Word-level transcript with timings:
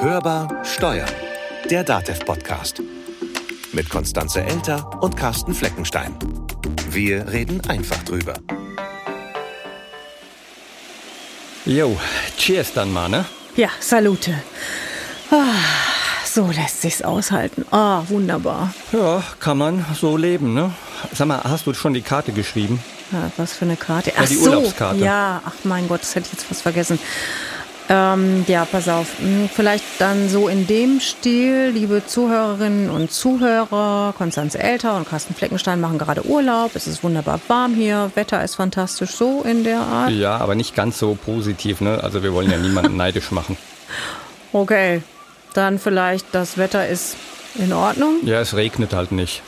Hörbar 0.00 0.62
Steuern, 0.64 1.08
der 1.70 1.82
DATEV-Podcast. 1.82 2.82
Mit 3.72 3.88
Konstanze 3.88 4.42
Elter 4.42 5.02
und 5.02 5.16
Carsten 5.16 5.54
Fleckenstein. 5.54 6.14
Wir 6.90 7.26
reden 7.28 7.60
einfach 7.68 8.02
drüber. 8.04 8.34
Jo, 11.64 11.96
cheers 12.36 12.72
dann 12.74 12.92
mal, 12.92 13.08
ne? 13.08 13.24
Ja, 13.56 13.70
salute. 13.80 14.34
Ah, 15.30 15.54
so 16.24 16.46
lässt 16.48 16.82
sich's 16.82 17.02
aushalten. 17.02 17.64
Ah, 17.70 18.02
wunderbar. 18.08 18.74
Ja, 18.92 19.22
kann 19.40 19.58
man 19.58 19.84
so 19.98 20.16
leben, 20.16 20.52
ne? 20.52 20.72
Sag 21.12 21.26
mal, 21.26 21.42
hast 21.42 21.66
du 21.66 21.72
schon 21.74 21.94
die 21.94 22.02
Karte 22.02 22.32
geschrieben? 22.32 22.82
Ja, 23.12 23.30
was 23.36 23.54
für 23.54 23.64
eine 23.64 23.76
Karte? 23.76 24.12
Ja, 24.16 24.26
die 24.26 24.36
Urlaubskarte. 24.36 24.98
Ja, 24.98 25.40
ach 25.44 25.54
mein 25.64 25.88
Gott, 25.88 26.02
das 26.02 26.14
hätte 26.14 26.26
ich 26.26 26.32
jetzt 26.32 26.44
fast 26.46 26.62
vergessen. 26.62 26.98
Ähm, 27.88 28.44
ja, 28.48 28.64
pass 28.64 28.88
auf. 28.88 29.18
Hm, 29.18 29.48
Vielleicht 29.52 29.84
dann 29.98 30.28
so 30.28 30.48
in 30.48 30.66
dem 30.66 30.98
Stil, 31.00 31.70
liebe 31.72 32.04
Zuhörerinnen 32.04 32.90
und 32.90 33.12
Zuhörer, 33.12 34.12
Konstanze 34.18 34.58
Elter 34.58 34.96
und 34.96 35.08
Carsten 35.08 35.34
Fleckenstein 35.34 35.80
machen 35.80 35.98
gerade 35.98 36.26
Urlaub. 36.26 36.72
Es 36.74 36.86
ist 36.88 37.04
wunderbar 37.04 37.40
warm 37.46 37.74
hier, 37.74 38.10
Wetter 38.14 38.42
ist 38.42 38.56
fantastisch, 38.56 39.12
so 39.12 39.42
in 39.42 39.62
der 39.62 39.80
Art. 39.80 40.10
Ja, 40.10 40.36
aber 40.38 40.54
nicht 40.56 40.74
ganz 40.74 40.98
so 40.98 41.14
positiv, 41.14 41.80
ne? 41.80 42.02
Also 42.02 42.22
wir 42.24 42.32
wollen 42.32 42.50
ja 42.50 42.58
niemanden 42.58 42.96
neidisch 42.96 43.30
machen. 43.30 43.56
Okay, 44.52 45.02
dann 45.54 45.78
vielleicht 45.78 46.26
das 46.32 46.58
Wetter 46.58 46.88
ist 46.88 47.16
in 47.54 47.72
Ordnung. 47.72 48.16
Ja, 48.24 48.40
es 48.40 48.54
regnet 48.56 48.94
halt 48.94 49.12
nicht. 49.12 49.42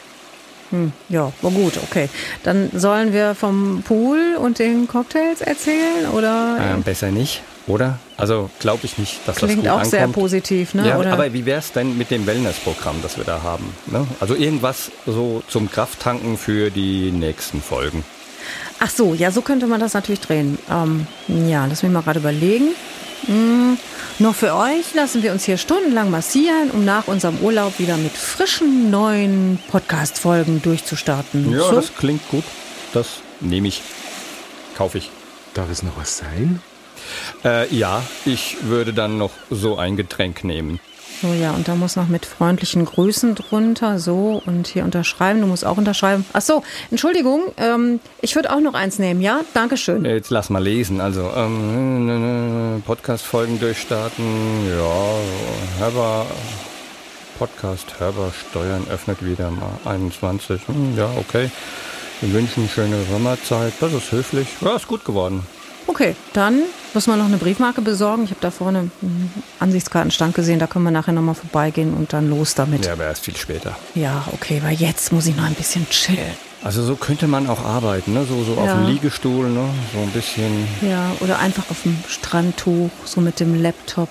Hm, 0.70 0.92
ja, 1.08 1.32
war 1.40 1.50
gut, 1.50 1.78
okay. 1.82 2.08
Dann 2.42 2.70
sollen 2.74 3.12
wir 3.12 3.34
vom 3.34 3.82
Pool 3.86 4.36
und 4.38 4.58
den 4.58 4.86
Cocktails 4.86 5.40
erzählen 5.40 6.08
oder 6.12 6.58
Ähm, 6.60 6.82
besser 6.82 7.10
nicht, 7.10 7.42
oder? 7.66 7.98
Also 8.16 8.50
glaube 8.60 8.80
ich 8.84 8.98
nicht, 8.98 9.20
dass 9.26 9.36
das 9.36 9.44
klingt 9.48 9.62
gut 9.62 9.68
auch 9.70 9.76
ankommt. 9.76 9.90
sehr 9.90 10.08
positiv, 10.08 10.74
ne? 10.74 10.86
Ja, 10.88 10.98
oder? 10.98 11.12
aber 11.12 11.32
wie 11.32 11.46
wär's 11.46 11.72
denn 11.72 11.96
mit 11.96 12.10
dem 12.10 12.26
Wellnessprogramm, 12.26 12.96
das 13.02 13.16
wir 13.16 13.24
da 13.24 13.42
haben? 13.42 13.72
Ne? 13.86 14.06
Also 14.20 14.34
irgendwas 14.34 14.90
so 15.06 15.42
zum 15.48 15.70
Krafttanken 15.70 16.36
für 16.36 16.70
die 16.70 17.12
nächsten 17.12 17.62
Folgen. 17.62 18.04
Ach 18.80 18.90
so, 18.90 19.14
ja, 19.14 19.30
so 19.30 19.40
könnte 19.42 19.66
man 19.66 19.80
das 19.80 19.94
natürlich 19.94 20.20
drehen. 20.20 20.58
Ähm, 20.70 21.06
ja, 21.48 21.66
lass 21.66 21.82
mich 21.82 21.90
mal 21.92 22.02
gerade 22.02 22.20
überlegen. 22.20 22.68
Hm, 23.26 23.76
noch 24.18 24.34
für 24.34 24.54
euch 24.54 24.94
lassen 24.94 25.22
wir 25.22 25.32
uns 25.32 25.44
hier 25.44 25.58
stundenlang 25.58 26.10
massieren, 26.10 26.70
um 26.70 26.84
nach 26.84 27.08
unserem 27.08 27.38
Urlaub 27.40 27.78
wieder 27.78 27.96
mit 27.96 28.12
frischen 28.12 28.90
neuen 28.90 29.58
Podcast-Folgen 29.70 30.62
durchzustarten. 30.62 31.52
Ja, 31.52 31.60
so? 31.60 31.72
das 31.72 31.94
klingt 31.94 32.26
gut. 32.28 32.44
Das 32.92 33.20
nehme 33.40 33.68
ich. 33.68 33.82
Kaufe 34.76 34.98
ich. 34.98 35.10
Darf 35.54 35.70
es 35.70 35.82
noch 35.82 35.96
was 35.96 36.18
sein? 36.18 36.60
Äh, 37.44 37.74
ja, 37.74 38.02
ich 38.24 38.56
würde 38.62 38.92
dann 38.92 39.18
noch 39.18 39.32
so 39.50 39.76
ein 39.76 39.96
Getränk 39.96 40.44
nehmen. 40.44 40.80
So, 41.20 41.32
ja, 41.34 41.50
und 41.50 41.66
da 41.66 41.74
muss 41.74 41.96
noch 41.96 42.06
mit 42.06 42.24
freundlichen 42.26 42.84
Grüßen 42.84 43.34
drunter, 43.34 43.98
so, 43.98 44.40
und 44.46 44.68
hier 44.68 44.84
unterschreiben. 44.84 45.40
Du 45.40 45.48
musst 45.48 45.66
auch 45.66 45.76
unterschreiben. 45.76 46.24
Ach 46.32 46.42
so, 46.42 46.62
Entschuldigung, 46.92 47.42
ähm, 47.56 47.98
ich 48.20 48.36
würde 48.36 48.52
auch 48.52 48.60
noch 48.60 48.74
eins 48.74 49.00
nehmen, 49.00 49.20
ja? 49.20 49.40
Dankeschön. 49.52 50.04
Jetzt 50.04 50.30
lass 50.30 50.48
mal 50.48 50.62
lesen. 50.62 51.00
Also, 51.00 51.28
ähm, 51.34 52.82
Podcast-Folgen 52.86 53.58
durchstarten. 53.58 54.24
Ja, 54.68 55.80
Hörbar, 55.80 56.26
Podcast 57.38 57.98
Hörbar 57.98 58.32
Steuern 58.50 58.86
öffnet 58.88 59.24
wieder 59.24 59.50
mal 59.50 59.70
21. 59.86 60.60
Hm, 60.68 60.96
Ja, 60.96 61.10
okay. 61.18 61.50
Wir 62.20 62.32
wünschen 62.32 62.68
schöne 62.68 62.96
Sommerzeit. 63.10 63.72
Das 63.80 63.92
ist 63.92 64.10
höflich. 64.12 64.48
Ja, 64.60 64.76
ist 64.76 64.88
gut 64.88 65.04
geworden. 65.04 65.44
Okay, 66.00 66.14
dann 66.32 66.62
muss 66.94 67.08
man 67.08 67.18
noch 67.18 67.26
eine 67.26 67.38
Briefmarke 67.38 67.80
besorgen. 67.82 68.22
Ich 68.22 68.30
habe 68.30 68.38
da 68.40 68.52
vorne 68.52 68.78
einen 69.02 69.32
Ansichtskartenstand 69.58 70.32
gesehen, 70.32 70.60
da 70.60 70.68
können 70.68 70.84
wir 70.84 70.92
nachher 70.92 71.10
nochmal 71.12 71.34
vorbeigehen 71.34 71.92
und 71.92 72.12
dann 72.12 72.30
los 72.30 72.54
damit. 72.54 72.86
Ja, 72.86 72.92
aber 72.92 73.02
erst 73.06 73.24
viel 73.24 73.34
später. 73.36 73.76
Ja, 73.96 74.24
okay, 74.30 74.60
weil 74.62 74.74
jetzt 74.76 75.10
muss 75.12 75.26
ich 75.26 75.34
noch 75.34 75.42
ein 75.42 75.54
bisschen 75.54 75.88
chillen. 75.90 76.20
Also 76.62 76.84
so 76.84 76.94
könnte 76.94 77.26
man 77.26 77.48
auch 77.48 77.64
arbeiten, 77.64 78.12
ne? 78.12 78.24
So, 78.28 78.44
so 78.44 78.52
auf 78.60 78.66
Ja. 78.66 78.74
dem 78.76 78.86
Liegestuhl, 78.86 79.48
ne? 79.48 79.64
So 79.92 79.98
ein 80.00 80.10
bisschen 80.10 80.68
Ja, 80.88 81.10
oder 81.18 81.40
einfach 81.40 81.64
auf 81.68 81.82
dem 81.82 81.98
Strandtuch, 82.06 82.90
so 83.04 83.20
mit 83.20 83.40
dem 83.40 83.60
Laptop. 83.60 84.08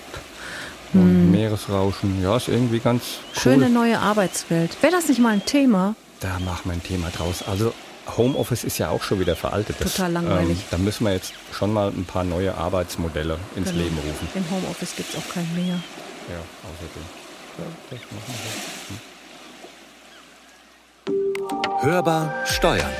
und 0.92 1.30
Meeresrauschen. 1.30 2.22
Ja, 2.22 2.36
ist 2.36 2.48
irgendwie 2.48 2.80
ganz 2.80 3.02
cool. 3.02 3.32
Hm. 3.54 3.60
Schöne 3.60 3.70
neue 3.70 3.98
Arbeitswelt. 3.98 4.76
Wäre 4.82 4.92
das 4.92 5.08
nicht 5.08 5.20
mal 5.20 5.30
ein 5.32 5.44
Thema? 5.46 5.94
Da 6.20 6.38
machen 6.38 6.60
wir 6.64 6.72
ein 6.72 6.82
Thema 6.82 7.08
draus. 7.16 7.44
Also 7.50 7.72
Homeoffice 8.16 8.64
ist 8.64 8.78
ja 8.78 8.88
auch 8.90 9.02
schon 9.02 9.20
wieder 9.20 9.36
veraltet. 9.36 9.76
Das, 9.80 9.94
Total 9.94 10.12
langweilig. 10.12 10.58
Ähm, 10.58 10.64
da 10.70 10.78
müssen 10.78 11.04
wir 11.04 11.12
jetzt 11.12 11.32
schon 11.52 11.72
mal 11.72 11.88
ein 11.88 12.04
paar 12.04 12.24
neue 12.24 12.54
Arbeitsmodelle 12.54 13.38
ins 13.56 13.68
Genau. 13.70 13.82
Leben 13.82 13.96
rufen. 13.98 14.28
Im 14.34 14.50
Homeoffice 14.50 14.96
gibt 14.96 15.10
es 15.10 15.16
auch 15.18 15.28
kein 15.34 15.46
mehr. 15.54 15.74
Ja, 16.28 16.40
außerdem. 16.64 17.02
Ja, 17.58 17.64
das 17.90 18.00
machen 18.12 18.34
wir. 21.84 21.90
Hörbar 21.90 22.34
Steuern, 22.46 22.90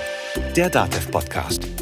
der 0.57 0.71
DATEV-Podcast. 0.71 1.78